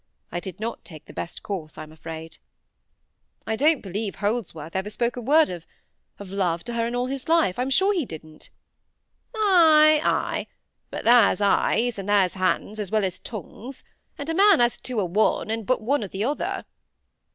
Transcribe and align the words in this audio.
I 0.31 0.39
did 0.39 0.59
not 0.59 0.83
take 0.83 1.05
the 1.05 1.13
best 1.13 1.43
course, 1.43 1.77
I'm 1.77 1.91
afraid. 1.91 2.39
"I 3.45 3.55
don't 3.55 3.81
believe 3.81 4.15
Holdsworth 4.15 4.75
ever 4.75 4.89
spoke 4.89 5.15
a 5.15 5.21
word 5.21 5.51
of—of 5.51 6.31
love 6.31 6.63
to 6.63 6.73
her 6.73 6.87
in 6.87 6.95
all 6.95 7.05
his 7.05 7.29
life. 7.29 7.59
I'm 7.59 7.69
sure 7.69 7.93
he 7.93 8.03
didn't." 8.03 8.49
"Ay. 9.35 10.01
Ay! 10.03 10.47
but 10.89 11.05
there's 11.05 11.39
eyes, 11.39 11.99
and 11.99 12.09
there's 12.09 12.33
hands, 12.33 12.79
as 12.79 12.89
well 12.89 13.05
as 13.05 13.19
tongues; 13.19 13.83
and 14.17 14.27
a 14.27 14.33
man 14.33 14.59
has 14.59 14.79
two 14.79 14.99
o' 14.99 15.07
th' 15.07 15.11
one 15.11 15.51
and 15.51 15.67
but 15.67 15.81
one 15.81 16.03
o' 16.03 16.07
t'other." 16.07 16.65